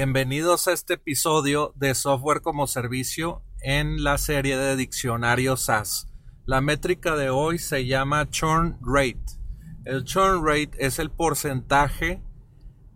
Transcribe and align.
Bienvenidos 0.00 0.68
a 0.68 0.72
este 0.72 0.94
episodio 0.94 1.72
de 1.74 1.92
Software 1.92 2.40
como 2.40 2.68
Servicio 2.68 3.42
en 3.60 4.04
la 4.04 4.16
serie 4.16 4.56
de 4.56 4.76
Diccionario 4.76 5.56
SaaS. 5.56 6.06
La 6.46 6.60
métrica 6.60 7.16
de 7.16 7.30
hoy 7.30 7.58
se 7.58 7.84
llama 7.84 8.30
churn 8.30 8.78
rate. 8.80 9.24
El 9.84 10.04
churn 10.04 10.46
rate 10.46 10.70
es 10.78 11.00
el 11.00 11.10
porcentaje 11.10 12.22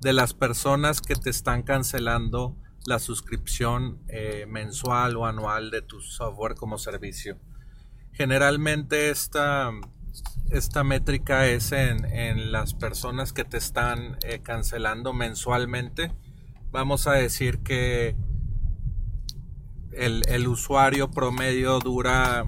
de 0.00 0.12
las 0.12 0.33
personas 0.33 1.00
que 1.00 1.17
te 1.17 1.28
están 1.28 1.64
cancelando 1.64 2.56
la 2.86 3.00
suscripción 3.00 4.00
eh, 4.06 4.47
mensual 4.48 5.17
o 5.17 5.27
anual 5.27 5.73
de 5.73 5.83
tu 5.83 6.00
software 6.00 6.55
como 6.55 6.78
servicio. 6.78 7.36
Generalmente 8.12 9.11
esta, 9.11 9.73
esta 10.52 10.85
métrica 10.85 11.48
es 11.48 11.73
en, 11.73 12.52
las 12.52 12.74
personas 12.74 13.33
que 13.33 13.42
te 13.42 13.57
están 13.57 14.18
eh, 14.23 14.39
cancelando 14.41 15.12
mensualmente 15.12 16.12
vamos 16.73 17.07
a 17.07 17.13
decir 17.13 17.59
que 17.59 18.17
el, 19.93 20.49
usuario 20.49 21.11
promedio 21.11 21.79
dura, 21.79 22.45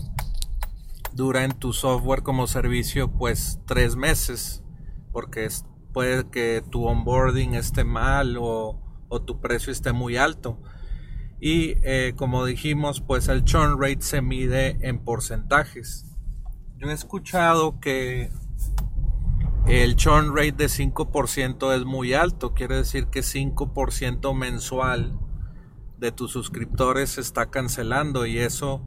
dura 1.12 1.44
en 1.44 1.52
tu 1.52 1.74
software 1.74 2.22
como 2.22 2.46
servicio 2.46 3.12
pues 3.12 3.60
tres 3.66 3.96
meses, 3.96 4.64
porque 5.12 5.48
puede 5.92 6.28
que 6.30 6.64
tu 6.70 6.86
onboarding 6.86 7.54
esté 7.54 7.84
mal 7.84 8.36
o, 8.40 8.80
tu 9.26 9.40
precio 9.40 9.70
esté 9.70 9.92
muy 9.92 10.16
alto. 10.16 10.60
Y 11.38 11.74
eh, 11.84 12.14
como 12.16 12.44
dijimos, 12.46 13.00
pues 13.00 13.28
el 13.28 13.44
churn 13.44 13.80
rate 13.80 14.00
se 14.00 14.22
mide 14.22 14.78
en 14.80 14.98
porcentajes. 15.04 16.06
Yo 16.78 16.88
he 16.88 16.92
escuchado 16.92 17.78
que 17.78 18.30
el 19.66 19.96
churn 19.96 20.34
rate 20.36 20.52
de 20.52 20.66
5% 20.66 21.74
es 21.74 21.84
muy 21.84 22.12
alto, 22.12 22.52
quiere 22.52 22.76
decir 22.76 23.06
que 23.06 23.20
5% 23.20 24.34
mensual 24.34 25.18
de 25.98 26.12
tus 26.12 26.32
suscriptores 26.32 27.10
se 27.10 27.22
está 27.22 27.50
cancelando 27.50 28.26
y 28.26 28.38
eso 28.38 28.86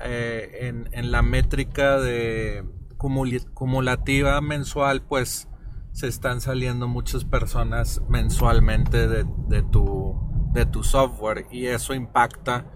eh, 0.00 0.72
en, 0.92 1.12
la 1.12 1.22
métrica 1.22 2.00
de 2.00 2.64
cumulativa 2.96 4.40
mensual 4.40 5.02
pues 5.02 5.48
se 5.92 6.08
están 6.08 6.40
saliendo 6.40 6.88
muchas 6.88 7.24
personas 7.24 8.00
mensualmente 8.08 9.06
de, 9.06 9.62
tu, 9.70 10.18
de 10.52 10.64
tu 10.64 10.82
software 10.82 11.46
y 11.50 11.66
eso 11.66 11.92
impacta 11.92 12.66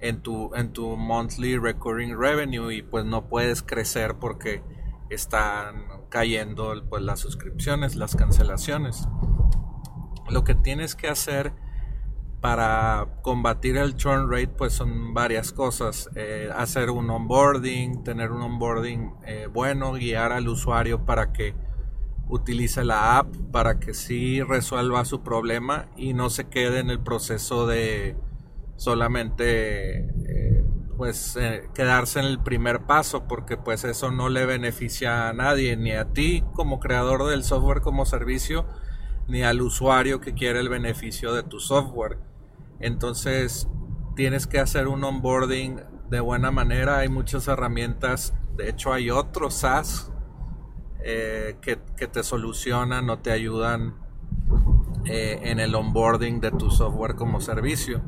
en 0.00 0.20
tu, 0.20 0.54
en 0.54 0.72
tu 0.72 0.96
monthly 0.96 1.56
recurring 1.56 2.16
revenue 2.16 2.70
y 2.70 2.82
pues 2.82 3.04
no 3.04 3.28
puedes 3.28 3.62
crecer 3.62 4.16
porque 4.20 4.62
están 5.10 5.86
cayendo 6.08 6.74
pues, 6.88 7.02
las 7.02 7.20
suscripciones, 7.20 7.96
las 7.96 8.16
cancelaciones. 8.16 9.08
Lo 10.28 10.44
que 10.44 10.54
tienes 10.54 10.94
que 10.94 11.08
hacer 11.08 11.52
para 12.40 13.08
combatir 13.22 13.76
el 13.76 13.96
churn 13.96 14.30
rate 14.30 14.48
pues 14.48 14.72
son 14.72 15.14
varias 15.14 15.52
cosas. 15.52 16.10
Eh, 16.14 16.50
hacer 16.54 16.90
un 16.90 17.10
onboarding, 17.10 18.04
tener 18.04 18.30
un 18.30 18.42
onboarding 18.42 19.14
eh, 19.26 19.48
bueno, 19.52 19.92
guiar 19.92 20.32
al 20.32 20.48
usuario 20.48 21.04
para 21.04 21.32
que 21.32 21.54
utilice 22.28 22.84
la 22.84 23.18
app, 23.18 23.34
para 23.50 23.80
que 23.80 23.94
sí 23.94 24.42
resuelva 24.42 25.04
su 25.04 25.22
problema 25.22 25.86
y 25.96 26.12
no 26.12 26.30
se 26.30 26.48
quede 26.48 26.80
en 26.80 26.90
el 26.90 27.00
proceso 27.00 27.66
de 27.66 28.16
solamente 28.76 30.12
pues 30.98 31.36
eh, 31.40 31.70
quedarse 31.74 32.18
en 32.18 32.26
el 32.26 32.40
primer 32.40 32.80
paso 32.80 33.28
porque 33.28 33.56
pues 33.56 33.84
eso 33.84 34.10
no 34.10 34.28
le 34.28 34.44
beneficia 34.46 35.28
a 35.28 35.32
nadie 35.32 35.76
ni 35.76 35.92
a 35.92 36.06
ti 36.06 36.42
como 36.54 36.80
creador 36.80 37.24
del 37.26 37.44
software 37.44 37.82
como 37.82 38.04
servicio 38.04 38.66
ni 39.28 39.44
al 39.44 39.62
usuario 39.62 40.20
que 40.20 40.34
quiere 40.34 40.58
el 40.58 40.68
beneficio 40.68 41.32
de 41.32 41.44
tu 41.44 41.60
software. 41.60 42.18
Entonces 42.80 43.68
tienes 44.16 44.48
que 44.48 44.58
hacer 44.58 44.88
un 44.88 45.04
onboarding 45.04 45.80
de 46.10 46.18
buena 46.18 46.50
manera. 46.50 46.98
Hay 46.98 47.08
muchas 47.08 47.46
herramientas 47.46 48.34
de 48.56 48.68
hecho 48.68 48.92
hay 48.92 49.08
otros 49.08 49.54
SaaS 49.54 50.10
eh, 51.04 51.58
que, 51.60 51.76
te 51.76 52.24
solucionan 52.24 53.08
o 53.08 53.20
te 53.20 53.30
ayudan 53.30 53.94
eh, 55.04 55.38
en 55.44 55.60
el 55.60 55.76
onboarding 55.76 56.40
de 56.40 56.50
tu 56.50 56.72
software 56.72 57.14
como 57.14 57.40
servicio 57.40 58.02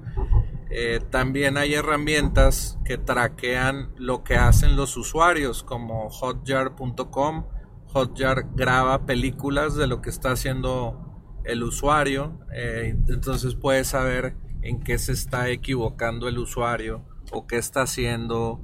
eh, 0.72 1.00
también 1.10 1.56
hay 1.58 1.74
herramientas 1.74 2.78
que 2.84 2.96
traquean 2.96 3.92
lo 3.96 4.22
que 4.22 4.36
hacen 4.36 4.76
los 4.76 4.96
usuarios, 4.96 5.64
como 5.64 6.08
hotjar.com. 6.08 7.46
Hotjar 7.86 8.46
graba 8.54 9.04
películas 9.04 9.74
de 9.74 9.88
lo 9.88 10.00
que 10.00 10.10
está 10.10 10.30
haciendo 10.30 11.24
el 11.42 11.64
usuario, 11.64 12.38
eh, 12.54 12.94
entonces 13.08 13.56
puedes 13.56 13.88
saber 13.88 14.36
en 14.62 14.80
qué 14.80 14.98
se 14.98 15.12
está 15.12 15.48
equivocando 15.48 16.28
el 16.28 16.38
usuario 16.38 17.04
o 17.32 17.48
qué 17.48 17.56
está 17.56 17.82
haciendo 17.82 18.60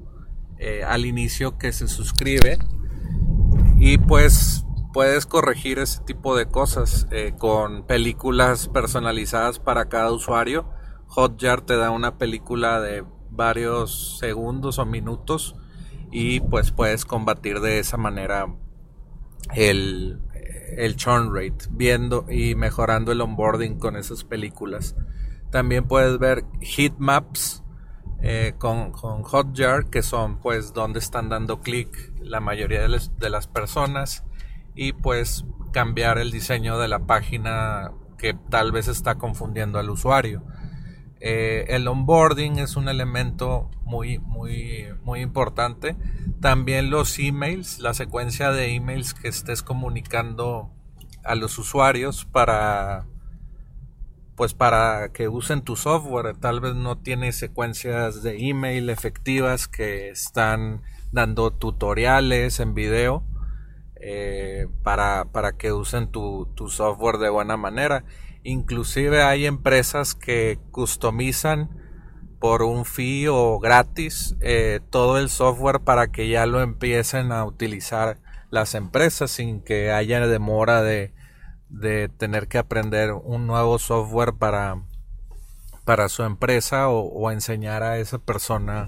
eh, 0.59 0.85
al 0.85 1.07
inicio 1.07 1.59
que 1.59 1.73
se 1.73 1.89
suscribe. 1.89 2.59
Y 3.79 3.99
pues 3.99 4.65
puedes 4.93 5.27
corregir 5.27 5.81
ese 5.81 6.01
tipo 6.03 6.37
de 6.37 6.47
cosas 6.47 7.09
con 7.39 7.85
películas 7.87 8.69
personalizadas 8.69 9.59
para 9.59 9.89
cada 9.89 10.13
usuario 10.13 10.76
Hotjar 11.07 11.63
te 11.63 11.77
da 11.77 11.91
una 11.91 12.19
película 12.19 12.81
de 12.81 13.05
varios 13.31 14.19
segundos 14.19 14.79
o 14.79 14.87
minutos 14.87 15.57
y 16.11 16.41
pues 16.41 16.73
puedes 16.73 17.05
combatir 17.05 17.61
de 17.61 17.79
esa 17.79 17.97
manera 17.97 18.47
el, 19.55 20.21
el 20.77 20.97
churn 20.97 21.35
rate, 21.35 21.67
viendo 21.71 22.27
y 22.31 22.55
mejorando 22.55 23.13
el 23.13 23.21
onboarding 23.21 23.79
con 23.79 23.97
esas 23.97 24.25
películas. 24.25 24.97
También 25.51 25.87
puedes 25.87 26.19
ver 26.19 26.45
heat 26.61 26.95
maps 26.99 27.63
eh, 28.23 28.55
con, 28.59 28.93
con, 28.93 29.23
Hotjar, 29.23 29.87
que 29.87 30.03
son 30.03 30.39
pues 30.39 30.73
donde 30.73 30.99
están 30.99 31.29
dando 31.29 31.61
clic 31.61 32.13
la 32.21 32.41
mayoría 32.41 32.87
de, 32.87 33.01
de 33.19 33.31
las 33.31 33.47
personas 33.47 34.25
y 34.75 34.93
pues 34.93 35.45
cambiar 35.73 36.19
el 36.19 36.31
diseño 36.31 36.79
de 36.79 36.89
la 36.89 37.01
página 37.01 37.93
que 38.19 38.35
tal 38.35 38.73
vez 38.73 38.89
está 38.89 39.17
confundiendo 39.17 39.79
al 39.79 39.91
usuario. 39.91 40.43
Eh, 41.21 41.67
el 41.69 41.89
onboarding 41.89 42.59
es 42.59 42.77
un 42.77 42.89
elemento 42.89 43.71
muy, 43.83 44.19
muy, 44.19 44.87
muy 45.03 45.21
importante. 45.21 45.97
También 46.41 46.91
los 46.91 47.19
emails, 47.19 47.79
la 47.79 47.95
secuencia 47.95 48.53
de 48.53 48.75
emails 48.75 49.15
que 49.15 49.29
estés 49.29 49.63
comunicando 49.63 50.71
a 51.25 51.35
los 51.35 51.59
usuarios 51.59 52.25
para 52.25 53.07
pues 54.37 54.53
para 54.53 55.13
que 55.13 55.29
usen 55.29 55.63
tu 55.63 55.77
software. 55.77 56.37
Tal 56.37 56.61
vez 56.61 56.75
no 56.75 56.99
tiene 56.99 57.33
secuencias 57.33 58.23
de 58.23 58.37
email 58.49 58.91
efectivas 58.91 59.67
que 59.67 60.11
están 60.11 60.83
dando 61.11 61.53
tutoriales 61.53 62.61
en 62.61 62.75
video 62.75 63.25
eh, 63.99 64.69
para, 64.83 65.25
para, 65.33 65.57
que 65.57 65.73
usen 65.73 66.09
tu, 66.09 66.53
tu, 66.55 66.69
software 66.69 67.17
de 67.17 67.31
buena 67.31 67.57
manera. 67.57 68.05
Inclusive 68.47 69.25
hay 69.25 69.45
empresas 69.45 70.15
que 70.15 70.61
customizan 70.71 71.69
por 72.39 72.63
un 72.63 72.85
fee 72.85 73.27
o 73.27 73.59
gratis 73.59 74.37
eh, 74.41 74.79
todo 74.91 75.19
el 75.19 75.31
software 75.31 75.81
para 75.81 76.13
que 76.13 76.29
ya 76.29 76.47
lo 76.47 76.61
empiecen 76.61 77.33
a 77.33 77.45
utilizar 77.45 78.21
las 78.51 78.77
empresas 78.77 79.33
sin 79.33 79.61
que 79.61 79.91
haya 79.91 80.25
demora 80.29 80.83
de, 80.83 81.13
de 81.71 82.09
tener 82.09 82.47
que 82.47 82.59
aprender 82.59 83.15
un 83.15 83.49
nuevo 83.49 83.81
software 83.81 84.35
para, 84.35 84.81
para 85.85 86.09
su 86.09 86.23
empresa 86.23 86.89
o, 86.89 87.33
enseñar 87.33 87.83
a 87.83 87.99
esa 87.99 88.19
persona 88.19 88.87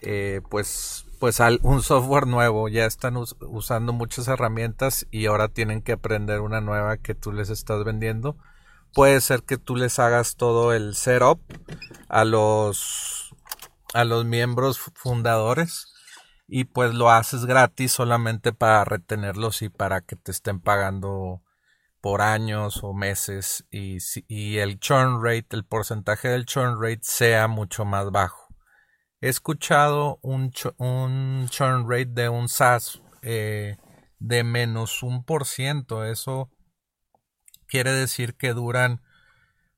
eh, 0.00 0.42
pues 0.48 1.06
pues 1.18 1.40
un 1.62 1.82
software 1.82 2.28
nuevo. 2.28 2.68
Ya 2.68 2.86
están 2.86 3.16
usando 3.16 3.92
muchas 3.92 4.28
herramientas 4.28 5.08
y 5.10 5.26
ahora 5.26 5.48
tienen 5.48 5.82
que 5.82 5.92
aprender 5.92 6.40
una 6.40 6.60
nueva 6.60 6.98
que 6.98 7.16
tú 7.16 7.32
les 7.32 7.50
estás 7.50 7.84
vendiendo 7.84 8.36
puede 8.94 9.20
ser 9.20 9.42
que 9.42 9.58
tú 9.58 9.76
les 9.76 9.98
hagas 9.98 10.36
todo 10.36 10.72
el 10.72 10.94
setup 10.94 11.40
a 12.08 12.24
los 12.24 13.34
a 13.92 14.04
los 14.04 14.24
miembros 14.24 14.78
fundadores 14.78 15.86
y 16.46 16.64
pues 16.64 16.94
lo 16.94 17.10
haces 17.10 17.44
gratis 17.44 17.92
solamente 17.92 18.52
para 18.52 18.84
retenerlos 18.84 19.62
y 19.62 19.68
para 19.68 20.00
que 20.00 20.16
te 20.16 20.30
estén 20.30 20.60
pagando 20.60 21.42
por 22.00 22.22
años 22.22 22.82
o 22.82 22.92
meses 22.92 23.64
y, 23.70 23.98
y 24.26 24.58
el 24.58 24.78
churn 24.80 25.22
rate, 25.22 25.48
el 25.50 25.64
porcentaje 25.64 26.28
del 26.28 26.46
churn 26.46 26.80
rate 26.80 27.00
sea 27.02 27.46
mucho 27.46 27.84
más 27.84 28.10
bajo. 28.10 28.50
He 29.22 29.28
escuchado 29.28 30.18
un, 30.22 30.50
churn 30.50 31.86
rate 31.86 32.06
de 32.06 32.30
un 32.30 32.48
SaaS 32.48 33.02
eh, 33.20 33.76
de 34.18 34.44
menos 34.44 35.02
un 35.02 35.24
por 35.24 35.44
ciento. 35.46 36.04
Eso 36.04 36.50
quiere 37.70 37.92
decir 37.92 38.34
que 38.34 38.52
duran 38.52 39.00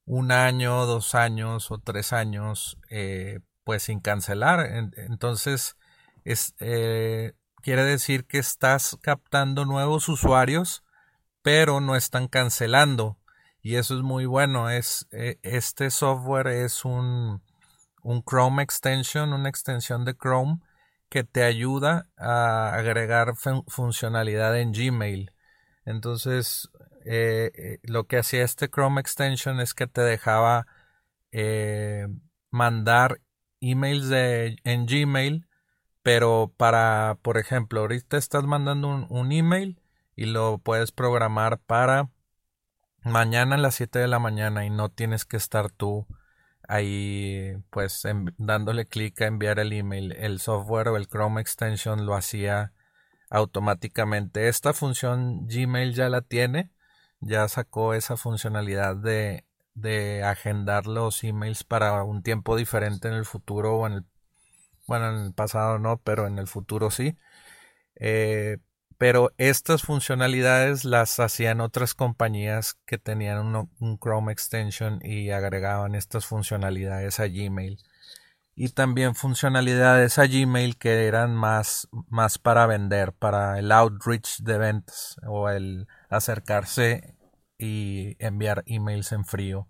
un 0.04 0.32
año, 0.32 0.86
dos 0.86 1.14
años 1.14 1.70
o 1.70 1.78
tres 1.78 2.12
años 2.12 2.78
eh, 2.90 3.40
pues 3.64 3.84
sin 3.84 4.00
cancelar. 4.00 4.66
Entonces 4.96 5.76
es, 6.24 6.54
eh, 6.58 7.34
quiere 7.62 7.84
decir 7.84 8.24
que 8.24 8.38
estás 8.38 8.98
captando 9.02 9.64
nuevos 9.64 10.08
usuarios 10.08 10.82
pero 11.42 11.80
no 11.80 11.96
están 11.96 12.28
cancelando. 12.28 13.18
Y 13.60 13.76
eso 13.76 13.96
es 13.96 14.02
muy 14.02 14.26
bueno. 14.26 14.70
Es, 14.70 15.06
eh, 15.12 15.38
este 15.42 15.90
software 15.90 16.48
es 16.48 16.84
un, 16.84 17.42
un 18.02 18.22
Chrome 18.22 18.62
extension, 18.62 19.32
una 19.32 19.48
extensión 19.48 20.04
de 20.04 20.16
Chrome 20.16 20.60
que 21.08 21.24
te 21.24 21.44
ayuda 21.44 22.06
a 22.16 22.74
agregar 22.74 23.34
funcionalidad 23.66 24.58
en 24.58 24.72
Gmail. 24.72 25.32
Entonces, 25.84 26.70
eh, 27.04 27.50
eh, 27.54 27.78
lo 27.82 28.06
que 28.06 28.18
hacía 28.18 28.44
este 28.44 28.68
Chrome 28.68 29.00
extension 29.00 29.60
es 29.60 29.74
que 29.74 29.86
te 29.86 30.02
dejaba 30.02 30.66
mandar 32.50 33.20
emails 33.60 34.10
en 34.12 34.86
Gmail, 34.86 35.46
pero 36.02 36.52
para, 36.56 37.18
por 37.22 37.38
ejemplo, 37.38 37.80
ahorita 37.80 38.18
estás 38.18 38.44
mandando 38.44 38.88
un, 38.88 39.06
un 39.08 39.32
email 39.32 39.80
y 40.14 40.26
lo 40.26 40.58
puedes 40.58 40.92
programar 40.92 41.58
para 41.58 42.10
mañana 43.02 43.56
a 43.56 43.58
las 43.58 43.76
7 43.76 43.98
de 43.98 44.08
la 44.08 44.18
mañana 44.18 44.66
y 44.66 44.70
no 44.70 44.90
tienes 44.90 45.24
que 45.24 45.36
estar 45.38 45.70
tú 45.70 46.06
ahí 46.68 47.56
pues 47.70 48.02
dándole 48.38 48.86
clic 48.86 49.20
a 49.22 49.26
enviar 49.26 49.58
el 49.58 49.72
email. 49.72 50.12
El 50.12 50.40
software 50.40 50.88
o 50.88 50.96
el 50.96 51.08
Chrome 51.08 51.40
extension 51.40 52.06
lo 52.06 52.14
hacía 52.14 52.72
automáticamente. 53.30 54.48
Esta 54.48 54.72
función 54.72 55.46
Gmail 55.46 55.94
ya 55.94 56.08
la 56.08 56.22
tiene, 56.22 56.70
ya 57.22 57.48
sacó 57.48 57.94
esa 57.94 58.16
funcionalidad 58.16 58.96
de, 58.96 59.46
de 59.74 60.22
agendar 60.24 60.86
los 60.86 61.24
emails 61.24 61.64
para 61.64 62.02
un 62.04 62.22
tiempo 62.22 62.56
diferente 62.56 63.08
en 63.08 63.14
el 63.14 63.24
futuro 63.24 63.78
o 63.78 63.86
en 63.86 63.92
el 63.94 64.04
bueno 64.86 65.08
en 65.10 65.24
el 65.26 65.32
pasado 65.34 65.78
no, 65.78 65.98
pero 65.98 66.26
en 66.26 66.38
el 66.38 66.46
futuro 66.48 66.90
sí. 66.90 67.16
Eh, 67.96 68.58
pero 68.98 69.32
estas 69.36 69.82
funcionalidades 69.82 70.84
las 70.84 71.18
hacían 71.18 71.60
otras 71.60 71.94
compañías 71.94 72.78
que 72.86 72.98
tenían 72.98 73.56
un, 73.80 73.98
Chrome 73.98 74.32
extension 74.32 75.00
y 75.02 75.30
agregaban 75.30 75.96
estas 75.96 76.26
funcionalidades 76.26 77.18
a 77.18 77.26
Gmail. 77.26 77.78
Y 78.54 78.68
también 78.68 79.14
funcionalidades 79.16 80.18
a 80.18 80.26
Gmail 80.26 80.76
que 80.78 81.06
eran 81.06 81.34
más, 81.34 81.88
más 82.08 82.38
para 82.38 82.66
vender, 82.66 83.12
para 83.12 83.58
el 83.58 83.72
outreach 83.72 84.38
de 84.40 84.58
ventas 84.58 85.16
o 85.26 85.48
el 85.48 85.88
acercarse 86.08 87.11
y 87.62 88.16
enviar 88.18 88.64
emails 88.66 89.12
en 89.12 89.24
frío 89.24 89.68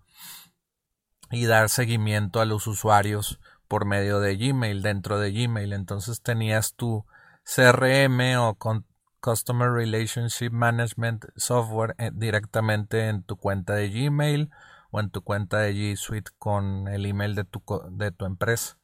y 1.31 1.45
dar 1.45 1.69
seguimiento 1.69 2.41
a 2.41 2.45
los 2.45 2.67
usuarios 2.67 3.39
por 3.67 3.85
medio 3.85 4.19
de 4.19 4.35
Gmail 4.35 4.81
dentro 4.81 5.19
de 5.19 5.31
Gmail. 5.31 5.73
Entonces 5.73 6.21
tenías 6.21 6.75
tu 6.75 7.05
CRM 7.43 8.37
o 8.39 8.55
con 8.55 8.85
Customer 9.19 9.71
Relationship 9.71 10.51
Management 10.51 11.25
Software 11.35 11.95
eh, 11.97 12.11
directamente 12.13 13.07
en 13.07 13.23
tu 13.23 13.37
cuenta 13.37 13.73
de 13.73 13.89
Gmail 13.89 14.49
o 14.91 14.99
en 14.99 15.09
tu 15.09 15.21
cuenta 15.23 15.59
de 15.59 15.73
G 15.73 15.95
Suite 15.95 16.31
con 16.37 16.87
el 16.87 17.05
email 17.05 17.35
de 17.35 17.45
tu, 17.45 17.63
de 17.91 18.11
tu 18.11 18.25
empresa. 18.25 18.77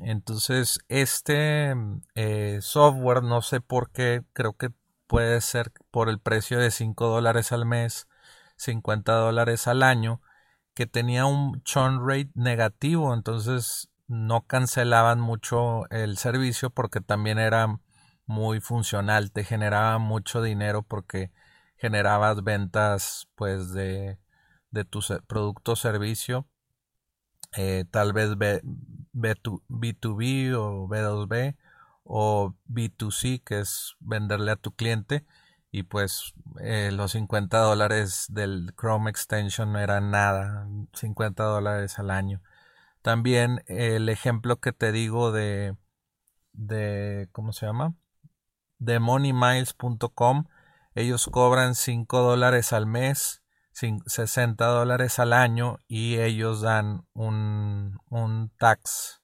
Entonces, 0.00 0.80
este 0.88 1.74
eh, 2.14 2.58
software, 2.62 3.22
no 3.22 3.42
sé 3.42 3.60
por 3.60 3.90
qué, 3.90 4.22
creo 4.32 4.54
que 4.54 4.70
puede 5.06 5.40
ser 5.40 5.72
por 5.90 6.08
el 6.08 6.18
precio 6.18 6.58
de 6.58 6.70
5 6.70 7.06
dólares 7.06 7.52
al 7.52 7.66
mes, 7.66 8.08
50 8.56 9.12
dólares 9.12 9.66
al 9.68 9.82
año, 9.82 10.20
que 10.74 10.86
tenía 10.86 11.26
un 11.26 11.62
churn 11.62 12.06
rate 12.06 12.30
negativo, 12.34 13.14
entonces 13.14 13.90
no 14.06 14.46
cancelaban 14.46 15.20
mucho 15.20 15.88
el 15.90 16.18
servicio 16.18 16.70
porque 16.70 17.00
también 17.00 17.38
era 17.38 17.80
muy 18.26 18.60
funcional, 18.60 19.32
te 19.32 19.44
generaba 19.44 19.98
mucho 19.98 20.42
dinero 20.42 20.82
porque 20.82 21.30
generabas 21.76 22.42
ventas 22.42 23.28
pues 23.34 23.72
de, 23.72 24.18
de 24.70 24.84
tu 24.84 25.00
producto 25.26 25.76
servicio, 25.76 26.48
eh, 27.56 27.84
tal 27.90 28.12
vez 28.12 28.36
B, 28.36 28.60
B, 29.12 29.34
2 29.42 29.60
B2B 29.68 30.54
o 30.54 30.88
B2B 30.88 31.56
o 32.02 32.54
B2C 32.66 33.42
que 33.44 33.60
es 33.60 33.94
venderle 34.00 34.50
a 34.52 34.56
tu 34.56 34.72
cliente 34.74 35.24
y 35.74 35.82
pues 35.82 36.34
eh, 36.60 36.90
los 36.92 37.10
50 37.12 37.58
dólares 37.58 38.26
del 38.28 38.72
Chrome 38.78 39.10
extension 39.10 39.72
no 39.72 39.80
eran 39.80 40.12
nada, 40.12 40.68
50 40.92 41.42
dólares 41.42 41.98
al 41.98 42.12
año. 42.12 42.40
También 43.02 43.64
el 43.66 44.08
ejemplo 44.08 44.60
que 44.60 44.72
te 44.72 44.92
digo 44.92 45.32
de, 45.32 45.76
de 46.52 47.28
¿cómo 47.32 47.52
se 47.52 47.66
llama? 47.66 47.96
de 48.78 49.00
moneymiles.com. 49.00 50.44
Ellos 50.94 51.26
cobran 51.26 51.74
5 51.74 52.20
dólares 52.20 52.72
al 52.72 52.86
mes, 52.86 53.42
60 53.72 54.64
dólares 54.64 55.18
al 55.18 55.32
año 55.32 55.80
y 55.88 56.20
ellos 56.20 56.60
dan 56.60 57.04
un, 57.14 57.98
un 58.10 58.52
tax, 58.58 59.22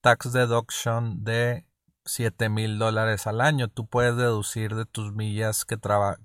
tax 0.00 0.32
deduction 0.32 1.22
de 1.22 1.65
7 2.06 2.48
mil 2.48 2.78
dólares 2.78 3.26
al 3.26 3.40
año. 3.40 3.68
Tú 3.68 3.86
puedes 3.86 4.16
deducir 4.16 4.74
de 4.74 4.86
tus 4.86 5.12
millas 5.12 5.64
que, 5.64 5.78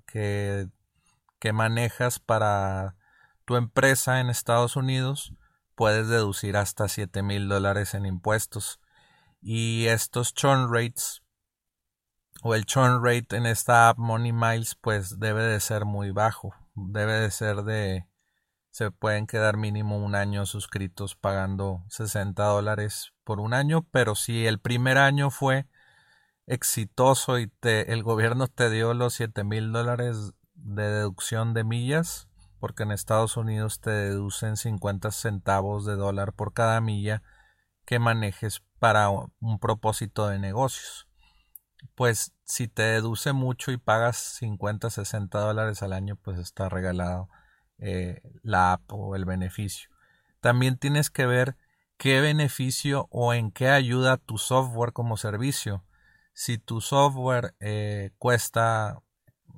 que, 0.06 0.68
que 1.38 1.52
manejas 1.52 2.18
para 2.18 2.96
tu 3.44 3.56
empresa 3.56 4.20
en 4.20 4.30
Estados 4.30 4.76
Unidos. 4.76 5.34
Puedes 5.74 6.08
deducir 6.08 6.56
hasta 6.56 6.88
7 6.88 7.22
mil 7.22 7.48
dólares 7.48 7.94
en 7.94 8.06
impuestos. 8.06 8.80
Y 9.40 9.86
estos 9.86 10.34
churn 10.34 10.72
rates 10.72 11.22
o 12.42 12.54
el 12.54 12.64
churn 12.64 13.04
rate 13.04 13.36
en 13.36 13.46
esta 13.46 13.88
app 13.88 13.98
Money 13.98 14.32
Miles 14.32 14.74
pues 14.74 15.18
debe 15.18 15.42
de 15.42 15.60
ser 15.60 15.84
muy 15.84 16.10
bajo. 16.10 16.54
Debe 16.74 17.14
de 17.14 17.30
ser 17.30 17.62
de... 17.62 18.06
Se 18.70 18.90
pueden 18.90 19.26
quedar 19.26 19.58
mínimo 19.58 19.98
un 19.98 20.14
año 20.14 20.46
suscritos 20.46 21.14
pagando 21.14 21.84
60 21.88 22.42
dólares 22.42 23.12
por 23.22 23.38
un 23.38 23.52
año, 23.52 23.86
pero 23.90 24.14
si 24.14 24.46
el 24.46 24.60
primer 24.60 24.96
año 24.96 25.30
fue 25.30 25.66
exitoso 26.52 27.38
y 27.38 27.46
te, 27.46 27.92
el 27.92 28.02
gobierno 28.02 28.46
te 28.46 28.68
dio 28.68 28.92
los 28.92 29.14
7 29.14 29.42
mil 29.42 29.72
dólares 29.72 30.34
de 30.54 30.82
deducción 30.82 31.54
de 31.54 31.64
millas, 31.64 32.28
porque 32.60 32.82
en 32.82 32.92
Estados 32.92 33.36
Unidos 33.36 33.80
te 33.80 33.90
deducen 33.90 34.56
50 34.56 35.10
centavos 35.12 35.86
de 35.86 35.96
dólar 35.96 36.34
por 36.34 36.52
cada 36.52 36.80
milla 36.80 37.22
que 37.86 37.98
manejes 37.98 38.62
para 38.78 39.08
un 39.08 39.58
propósito 39.58 40.28
de 40.28 40.38
negocios. 40.38 41.08
Pues 41.94 42.32
si 42.44 42.68
te 42.68 42.82
deduce 42.82 43.32
mucho 43.32 43.72
y 43.72 43.78
pagas 43.78 44.16
50, 44.16 44.90
60 44.90 45.38
dólares 45.38 45.82
al 45.82 45.92
año, 45.92 46.16
pues 46.16 46.38
está 46.38 46.68
regalado 46.68 47.28
eh, 47.78 48.20
la 48.42 48.74
app 48.74 48.92
o 48.92 49.16
el 49.16 49.24
beneficio. 49.24 49.88
También 50.40 50.76
tienes 50.76 51.10
que 51.10 51.24
ver 51.26 51.56
qué 51.96 52.20
beneficio 52.20 53.08
o 53.10 53.32
en 53.32 53.50
qué 53.50 53.70
ayuda 53.70 54.18
tu 54.18 54.36
software 54.36 54.92
como 54.92 55.16
servicio. 55.16 55.82
Si 56.32 56.58
tu 56.58 56.80
software 56.80 57.54
eh, 57.60 58.10
cuesta 58.18 59.02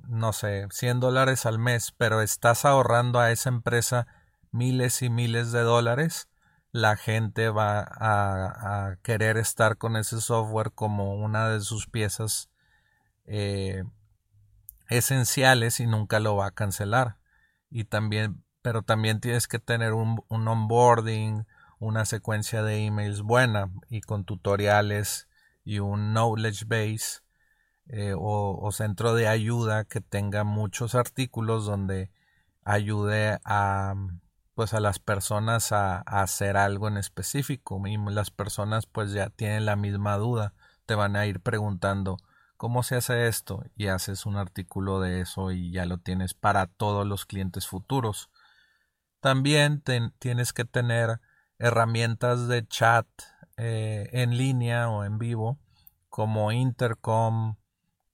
no 0.09 0.33
sé, 0.33 0.67
100 0.71 1.01
dólares 1.01 1.47
al 1.47 1.59
mes, 1.59 1.93
pero 1.97 2.21
estás 2.21 2.65
ahorrando 2.65 3.21
a 3.21 3.31
esa 3.31 3.49
empresa 3.49 4.07
miles 4.51 5.03
y 5.03 5.11
miles 5.11 5.53
de 5.53 5.61
dólares, 5.61 6.29
la 6.73 6.97
gente 6.97 7.49
va 7.51 7.87
a, 7.89 8.97
querer 9.03 9.37
estar 9.37 9.77
con 9.77 9.97
ese 9.97 10.21
software 10.21 10.73
como 10.73 11.15
una 11.15 11.49
de 11.49 11.61
sus 11.61 11.87
piezas 11.87 12.51
eh, 13.27 13.85
esenciales 14.89 15.81
y 15.81 15.87
nunca 15.87 16.21
lo 16.21 16.37
va 16.37 16.47
a 16.47 16.51
cancelar. 16.51 17.17
Y 17.71 17.85
también, 17.85 18.45
pero 18.63 18.83
también 18.83 19.21
tienes 19.21 19.49
que 19.49 19.59
tener 19.59 19.93
un, 19.93 20.23
un 20.29 20.49
onboarding, 20.49 21.47
una 21.79 22.05
secuencia 22.05 22.63
de 22.63 22.85
emails 22.85 23.23
buena 23.23 23.71
y 23.89 24.01
con 24.01 24.25
tutoriales 24.25 25.29
y 25.65 25.79
un 25.81 26.13
knowledge 26.13 26.65
base 26.67 27.23
eh, 27.89 28.15
o, 28.17 28.71
centro 28.73 29.15
de 29.15 29.29
ayuda 29.29 29.85
que 29.85 30.01
tenga 30.01 30.45
muchos 30.45 30.95
artículos 30.95 31.67
donde 31.67 32.11
ayude 32.65 33.39
a 33.45 33.95
pues 34.55 34.73
a 34.73 34.81
las 34.81 34.99
personas 34.99 35.73
a, 35.73 35.99
hacer 36.01 36.57
algo 36.57 36.89
en 36.89 36.97
específico. 36.97 37.81
Y 37.87 37.97
las 37.97 38.31
personas 38.31 38.87
pues 38.87 39.13
ya 39.13 39.31
tienen 39.31 39.67
la 39.67 39.77
misma 39.77 40.17
duda. 40.17 40.55
Te 40.87 40.95
van 40.95 41.17
a 41.17 41.27
ir 41.27 41.41
preguntando 41.41 42.19
cómo 42.57 42.83
se 42.83 42.97
hace 42.97 43.27
esto 43.27 43.65
y 43.77 43.89
haces 43.89 44.27
un 44.27 44.37
artículo 44.37 45.01
de 45.01 45.21
eso 45.21 45.53
y 45.53 45.73
ya 45.73 45.87
lo 45.87 45.99
tienes 45.99 46.35
para 46.35 46.67
todos 46.67 47.07
los 47.07 47.27
clientes 47.27 47.67
futuros. 47.67 48.31
También 49.21 49.83
tienes 50.19 50.53
que 50.53 50.65
tener 50.65 51.21
herramientas 51.59 52.49
de 52.49 52.67
chat 52.67 53.07
eh, 53.57 54.09
en 54.13 54.37
línea 54.37 54.91
o 54.91 55.05
en 55.05 55.19
vivo 55.19 55.59
como 56.09 56.53
intercom 56.53 57.57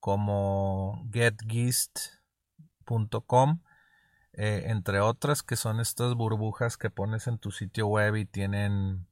como 0.01 1.07
getgist.com, 1.13 3.61
eh, 4.33 4.65
entre 4.67 5.01
otras 5.01 5.43
que 5.43 5.57
son 5.57 5.81
estas 5.81 6.15
burbujas 6.15 6.79
que 6.79 6.91
pones 6.91 7.27
en 7.27 7.39
tu 7.39 7.51
sitio 7.51 7.87
web 7.87 8.17
y 8.17 8.25
tienen 8.25 9.07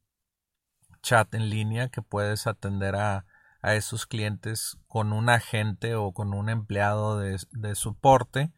chat 1.01 1.33
en 1.33 1.49
línea 1.49 1.89
que 1.89 2.01
puedes 2.01 2.47
atender 2.47 2.95
a, 2.95 3.25
esos 3.61 4.05
clientes 4.05 4.77
con 4.87 5.11
un 5.11 5.27
agente 5.27 5.95
o 5.95 6.13
con 6.13 6.33
un 6.33 6.47
empleado 6.47 7.19
de, 7.19 7.37
soporte 7.75 8.53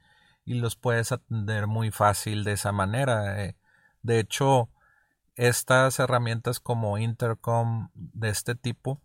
y 0.45 0.53
los 0.53 0.75
puedes 0.75 1.11
atender 1.11 1.65
muy 1.65 1.89
fácil 1.89 2.43
de 2.43 2.51
esa 2.51 2.71
manera. 2.71 3.43
Eh, 3.43 3.57
de 4.03 4.19
hecho, 4.19 4.69
estas 5.41 5.99
herramientas 5.99 6.59
como 6.59 6.99
Intercom 6.99 7.89
de 7.95 8.29
este 8.29 8.53
tipo, 8.53 9.01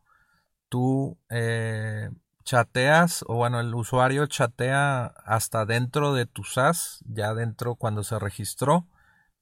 tú 0.68 1.18
eh, 1.30 2.10
chateas 2.44 3.24
o 3.26 3.36
bueno 3.36 3.58
el 3.58 3.74
usuario 3.74 4.26
chatea 4.26 5.06
hasta 5.24 5.64
dentro 5.64 6.12
de 6.12 6.26
tu 6.26 6.44
SaaS 6.44 7.02
ya 7.08 7.34
dentro 7.34 7.76
cuando 7.76 8.04
se 8.04 8.18
registró 8.18 8.86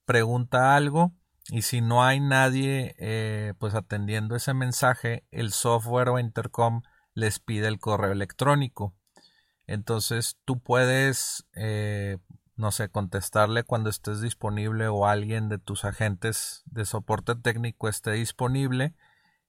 pregunta 0.05 0.75
algo 0.75 1.11
y 1.49 1.63
si 1.63 1.81
no 1.81 2.03
hay 2.03 2.19
nadie 2.21 2.95
eh, 2.97 3.53
pues 3.59 3.75
atendiendo 3.75 4.35
ese 4.35 4.53
mensaje 4.53 5.25
el 5.31 5.51
software 5.51 6.09
o 6.09 6.19
intercom 6.19 6.81
les 7.13 7.39
pide 7.39 7.67
el 7.67 7.79
correo 7.79 8.11
electrónico. 8.11 8.95
Entonces 9.67 10.37
tú 10.45 10.59
puedes 10.59 11.45
eh, 11.55 12.17
no 12.55 12.71
sé 12.71 12.89
contestarle 12.89 13.63
cuando 13.63 13.89
estés 13.89 14.21
disponible 14.21 14.87
o 14.87 15.07
alguien 15.07 15.49
de 15.49 15.57
tus 15.57 15.85
agentes 15.85 16.63
de 16.65 16.85
soporte 16.85 17.35
técnico 17.35 17.89
esté 17.89 18.11
disponible 18.11 18.93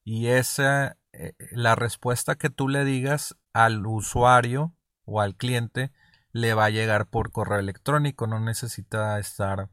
y 0.05 0.29
esa 0.29 0.97
eh, 1.13 1.35
la 1.51 1.75
respuesta 1.75 2.37
que 2.37 2.51
tú 2.51 2.69
le 2.69 2.85
digas 2.85 3.37
al 3.53 3.87
usuario 3.87 4.75
o 5.05 5.21
al 5.21 5.37
cliente 5.37 5.93
le 6.33 6.53
va 6.53 6.67
a 6.67 6.71
llegar 6.71 7.07
por 7.07 7.33
correo 7.33 7.59
electrónico, 7.59 8.27
no 8.27 8.39
necesita 8.39 9.19
estar 9.19 9.71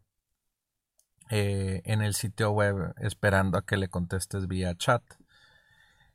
eh, 1.30 1.82
en 1.84 2.02
el 2.02 2.14
sitio 2.14 2.52
web 2.52 2.94
esperando 2.98 3.58
a 3.58 3.66
que 3.66 3.76
le 3.76 3.90
contestes 3.90 4.48
vía 4.48 4.76
chat. 4.76 5.04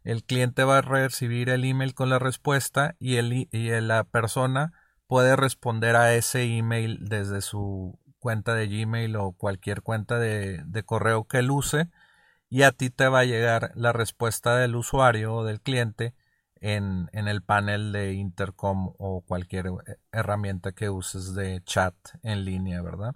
El 0.04 0.24
cliente 0.24 0.64
va 0.64 0.78
a 0.78 0.82
recibir 0.82 1.50
el 1.50 1.64
email 1.64 1.94
con 1.94 2.08
la 2.08 2.18
respuesta 2.18 2.96
y, 2.98 3.16
el, 3.16 3.48
la 3.88 4.04
persona 4.04 4.72
puede 5.08 5.34
responder 5.34 5.96
a 5.96 6.14
ese 6.14 6.44
email 6.44 7.08
desde 7.08 7.40
su 7.40 7.98
cuenta 8.20 8.54
de 8.54 8.68
Gmail 8.68 9.16
o 9.16 9.32
cualquier 9.32 9.82
cuenta 9.82 10.20
de, 10.20 10.62
de 10.64 10.82
correo 10.84 11.24
que 11.24 11.38
él 11.38 11.50
use 11.50 11.88
y 12.48 12.62
a 12.62 12.72
ti 12.72 12.90
te 12.90 13.08
va 13.08 13.20
a 13.20 13.24
llegar 13.24 13.72
la 13.74 13.92
respuesta 13.92 14.56
del 14.56 14.76
usuario 14.76 15.34
o 15.34 15.44
del 15.44 15.60
cliente 15.60 16.14
en, 16.60 17.08
el 17.12 17.42
panel 17.42 17.92
de 17.92 18.14
intercom 18.14 18.94
o 18.98 19.22
cualquier 19.22 19.66
eh, 19.66 19.96
herramienta 20.12 20.72
que 20.72 20.90
uses 20.90 21.34
de 21.34 21.62
chat 21.64 21.94
en 22.22 22.44
línea, 22.44 22.82
¿verdad? 22.82 23.14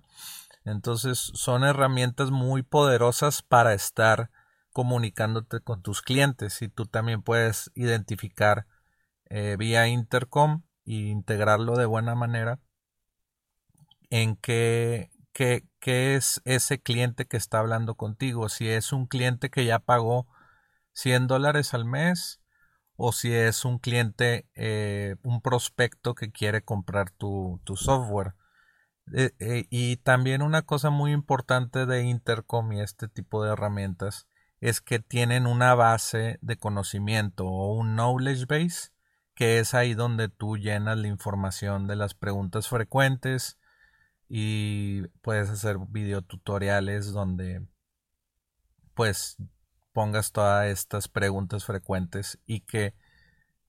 Entonces 0.64 1.18
son 1.18 1.64
herramientas 1.64 2.30
muy 2.30 2.62
poderosas 2.62 3.42
para 3.42 3.74
estar 3.74 4.30
comunicándote 4.72 5.60
con 5.60 5.82
tus 5.82 6.02
clientes 6.02 6.62
y 6.62 6.68
tú 6.68 6.86
también 6.86 7.22
puedes 7.22 7.70
identificar 7.74 8.66
eh, 9.28 9.56
vía 9.58 9.88
intercom 9.88 10.62
e 10.86 10.94
integrarlo 10.94 11.76
de 11.76 11.86
buena 11.86 12.14
manera 12.14 12.60
en 14.10 14.36
qué, 14.36 15.10
qué, 15.32 15.64
qué 15.80 16.16
es 16.16 16.42
ese 16.44 16.80
cliente 16.80 17.26
que 17.26 17.36
está 17.36 17.58
hablando 17.58 17.94
contigo. 17.94 18.48
Si 18.48 18.68
es 18.68 18.92
un 18.92 19.06
cliente 19.06 19.50
que 19.50 19.64
ya 19.64 19.78
pagó 19.78 20.26
100 20.92 21.26
dólares 21.28 21.74
al 21.74 21.84
mes, 21.84 22.42
o 22.96 23.12
si 23.12 23.32
es 23.34 23.64
un 23.64 23.78
cliente, 23.78 24.46
eh, 24.54 25.16
un 25.22 25.40
prospecto 25.40 26.14
que 26.14 26.30
quiere 26.30 26.62
comprar 26.62 27.10
tu, 27.10 27.60
software. 27.74 28.34
Eh, 29.12 29.32
eh, 29.40 29.66
y 29.70 29.96
también 29.96 30.42
una 30.42 30.62
cosa 30.62 30.90
muy 30.90 31.12
importante 31.12 31.86
de 31.86 32.04
Intercom 32.04 32.72
y 32.72 32.80
este 32.80 33.08
tipo 33.08 33.42
de 33.42 33.52
herramientas 33.52 34.28
es 34.60 34.80
que 34.80 35.00
tienen 35.00 35.46
una 35.46 35.74
base 35.74 36.38
de 36.40 36.56
conocimiento 36.56 37.46
o 37.46 37.74
un 37.74 37.96
knowledge 37.96 38.46
base 38.46 38.91
que 39.34 39.58
es 39.58 39.74
ahí 39.74 39.94
donde 39.94 40.28
tú 40.28 40.56
llenas 40.56 40.98
la 40.98 41.08
información 41.08 41.86
de 41.86 41.96
las 41.96 42.14
preguntas 42.14 42.68
frecuentes 42.68 43.58
y 44.28 45.02
puedes 45.22 45.50
hacer 45.50 45.78
videotutoriales 45.88 47.12
donde 47.12 47.66
pues 48.94 49.36
pongas 49.92 50.32
todas 50.32 50.66
estas 50.66 51.08
preguntas 51.08 51.64
frecuentes 51.64 52.38
y 52.46 52.60
que 52.60 52.94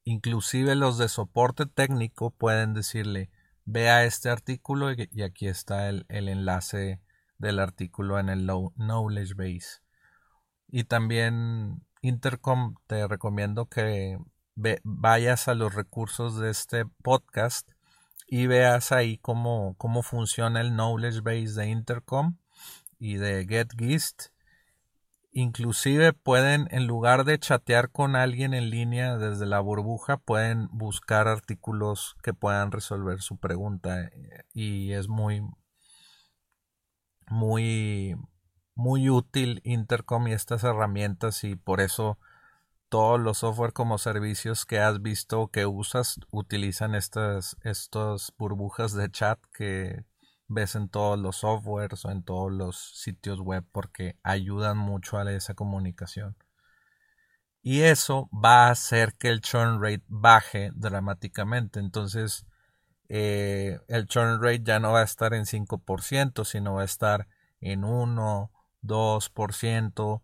inclusive 0.04 0.76
los 0.76 0.98
de 0.98 1.10
soporte 1.10 1.66
técnico 1.66 2.32
pueden 2.32 2.74
decirle 2.74 3.30
vea 3.66 4.04
este 4.06 4.30
artículo 4.30 4.92
y 4.92 5.22
aquí 5.22 5.48
está 5.48 5.90
el, 5.90 6.06
enlace 6.10 7.02
del 7.38 7.60
artículo 7.60 8.20
en 8.20 8.30
el 8.30 8.46
knowledge 8.46 9.34
base 9.36 9.82
y 10.68 10.86
también 10.86 11.86
intercom 12.02 12.76
te 12.88 13.08
recomiendo 13.08 13.68
que 13.68 14.18
vayas 14.56 15.48
a 15.48 15.56
los 15.56 15.74
recursos 15.74 16.38
de 16.38 16.50
este 16.50 16.86
podcast 17.04 17.70
y 18.28 18.48
veas 18.48 18.92
ahí 18.92 19.18
cómo, 19.18 19.76
cómo 19.78 20.04
funciona 20.04 20.62
el 20.62 20.72
knowledge 20.72 21.22
base 21.22 21.60
de 21.60 21.70
intercom 21.70 22.38
y 23.00 23.16
de 23.16 23.46
getgist 23.48 24.34
Inclusive 25.36 26.14
pueden, 26.14 26.68
en 26.70 26.86
lugar 26.86 27.26
de 27.26 27.40
chatear 27.40 27.90
con 27.90 28.16
alguien 28.16 28.54
en 28.54 28.70
línea 28.70 29.18
desde 29.18 29.48
la 29.48 29.60
burbuja, 29.60 30.18
pueden 30.18 30.70
buscar 30.72 31.28
artículos 31.28 32.16
que 32.22 32.36
puedan 32.36 32.72
resolver 32.72 33.20
su 33.20 33.38
pregunta. 33.38 34.00
Eh, 34.04 34.44
y 34.54 34.92
es 34.92 35.08
muy, 35.08 35.42
muy, 37.28 38.16
muy 38.76 39.10
útil 39.10 39.60
Intercom 39.64 40.28
y 40.28 40.34
estas 40.34 40.64
herramientas 40.64 41.44
y 41.44 41.56
por 41.56 41.82
eso 41.82 42.20
todos 42.94 43.20
los 43.20 43.40
software 43.40 43.74
como 43.74 43.98
servicios 43.98 44.68
que 44.68 44.78
has 44.78 45.02
visto 45.02 45.48
que 45.48 45.66
usas 45.66 46.20
utilizan 46.30 46.94
estas, 46.94 47.58
estas 47.64 48.32
burbujas 48.38 48.94
de 48.94 49.10
chat 49.10 49.40
que 49.52 50.06
ves 50.48 50.76
en 50.76 50.90
todos 50.90 51.18
los 51.18 51.38
softwares 51.38 52.06
o 52.06 52.12
en 52.12 52.22
todos 52.22 52.52
los 52.52 52.92
sitios 52.94 53.40
web 53.40 53.66
porque 53.72 54.20
ayudan 54.22 54.78
mucho 54.78 55.18
a 55.18 55.32
esa 55.32 55.56
comunicación. 55.56 56.38
Y 57.64 57.82
eso 57.82 58.30
va 58.32 58.68
a 58.68 58.70
hacer 58.70 59.16
que 59.16 59.30
el 59.30 59.42
churn 59.42 59.82
rate 59.82 60.04
baje 60.08 60.70
dramáticamente. 60.76 61.80
Entonces, 61.80 62.46
eh, 63.10 63.80
el 63.88 64.06
churn 64.06 64.40
rate 64.40 64.62
ya 64.66 64.80
no 64.80 64.92
va 64.92 65.00
a 65.02 65.06
estar 65.06 65.34
en 65.34 65.48
5%, 65.48 66.46
sino 66.46 66.76
va 66.76 66.84
a 66.84 66.86
estar 66.86 67.28
en 67.60 67.86
1, 67.86 68.52
2% 68.84 70.22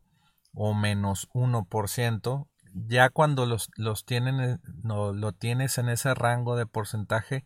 o 0.53 0.73
menos 0.75 1.29
1%. 1.33 2.45
Ya 2.73 3.09
cuando 3.09 3.45
los, 3.45 3.69
los 3.75 4.05
tienen, 4.05 4.61
no, 4.83 5.13
lo 5.13 5.31
tienes 5.33 5.77
en 5.77 5.89
ese 5.89 6.13
rango 6.13 6.55
de 6.55 6.65
porcentaje, 6.65 7.45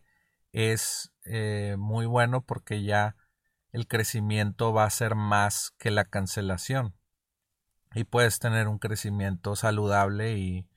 es 0.52 1.12
eh, 1.24 1.76
muy 1.78 2.06
bueno 2.06 2.42
porque 2.42 2.82
ya 2.84 3.16
el 3.72 3.88
crecimiento 3.88 4.72
va 4.72 4.84
a 4.84 4.90
ser 4.90 5.14
más 5.14 5.72
que 5.78 5.90
la 5.90 6.04
cancelación 6.04 6.94
y 7.94 8.04
puedes 8.04 8.38
tener 8.38 8.68
un 8.68 8.78
crecimiento 8.78 9.56
saludable 9.56 10.36
y, 10.36 10.68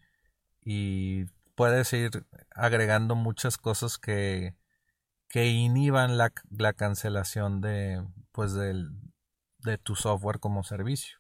y 0.62 1.26
puedes 1.56 1.92
ir 1.94 2.26
agregando 2.52 3.16
muchas 3.16 3.58
cosas 3.58 3.98
que, 3.98 4.56
que 5.30 5.48
inhiban 5.48 6.18
la, 6.18 6.34
la 6.50 6.74
cancelación 6.74 7.62
de, 7.62 8.06
pues 8.32 8.54
del, 8.54 8.92
de 9.60 9.78
tu 9.78 9.96
software 9.96 10.40
como 10.40 10.64
servicio. 10.64 11.17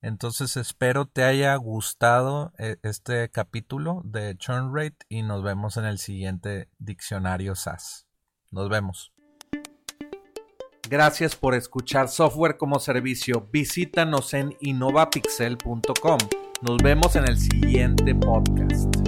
Entonces 0.00 0.56
espero 0.56 1.06
te 1.06 1.24
haya 1.24 1.54
gustado 1.56 2.52
eh, 2.58 2.76
este 2.82 3.30
capítulo 3.30 4.02
de 4.04 4.36
Churn 4.36 4.74
Rate 4.74 4.98
y 5.08 5.22
nos 5.22 5.42
vemos 5.42 5.76
en 5.76 5.86
el 5.86 5.98
siguiente 5.98 6.68
diccionario 6.78 7.54
SAS. 7.54 8.06
Nos 8.50 8.68
vemos. 8.68 9.12
Gracias 10.88 11.36
por 11.36 11.54
escuchar 11.54 12.08
Software 12.08 12.56
como 12.56 12.78
Servicio. 12.78 13.48
Visítanos 13.52 14.32
en 14.32 14.56
innovapixel.com. 14.60 16.18
Nos 16.62 16.78
vemos 16.78 17.14
en 17.16 17.28
el 17.28 17.38
siguiente 17.38 18.14
podcast. 18.14 19.07